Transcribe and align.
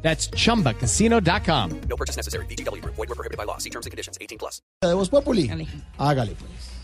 That's 0.00 0.30
chumbacasino.com. 0.30 1.80
No 1.88 1.96
purchase 1.96 2.16
necessary. 2.16 2.46
BGW. 2.46 2.82
Void 2.82 2.96
were 2.96 3.14
prohibited 3.14 3.36
by 3.36 3.44
law. 3.44 3.58
See 3.58 3.70
terms 3.70 3.84
and 3.84 3.90
conditions. 3.90 4.16
18 4.20 4.38
plus. 4.38 4.62
Eh, 4.82 4.88
de 4.88 4.94
Voz 4.94 5.10
Populi. 5.10 5.46
Dale. 5.46 5.66
Hágale 5.98 6.34
pues. 6.34 6.77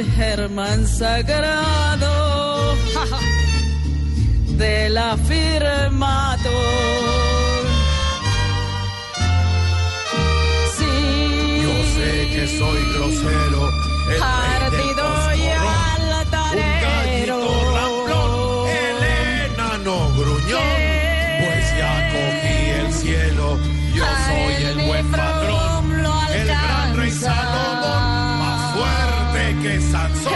Al 0.00 0.06
Germán 0.12 0.86
sagrado 0.86 2.74
de 4.56 4.88
la 4.88 5.16
firmato. 5.16 6.50
Sí, 10.78 11.62
Yo 11.64 11.74
sé 11.94 12.10
que 12.34 12.44
soy 12.58 12.80
grosero, 12.94 13.49
que 29.62 29.80
Sansón. 29.80 30.32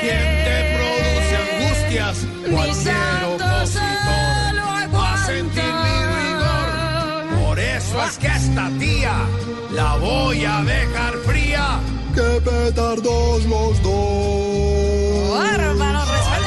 Quien 0.00 0.26
te 0.46 0.56
produce 0.76 1.34
angustias, 1.44 2.16
cualquier 2.50 3.24
opositor 3.24 4.54
va 4.94 5.14
a 5.14 5.26
sentir 5.26 5.72
mi 5.84 5.96
rigor. 6.16 6.68
Por 7.44 7.58
eso 7.58 8.04
es 8.04 8.18
que 8.18 8.28
a 8.28 8.36
esta 8.36 8.70
tía 8.78 9.16
la 9.72 9.96
voy 9.96 10.44
a 10.44 10.62
dejar 10.62 11.14
fría. 11.26 11.80
¡Qué 12.14 12.40
petardos 12.40 13.44
los 13.44 13.82
dos! 13.82 14.68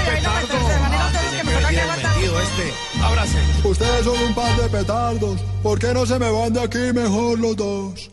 Que 0.05 0.17
que 0.17 1.75
que 1.75 1.85
metido 1.85 2.41
este. 2.41 2.73
Ábrase. 3.03 3.37
Ustedes 3.63 4.05
son 4.05 4.17
un 4.17 4.33
par 4.33 4.55
de 4.57 4.69
petardos. 4.69 5.39
¿Por 5.61 5.79
qué 5.79 5.93
no 5.93 6.05
se 6.05 6.17
me 6.19 6.29
van 6.29 6.53
de 6.53 6.61
aquí 6.61 6.93
mejor 6.93 7.39
los 7.39 7.55
dos? 7.55 8.11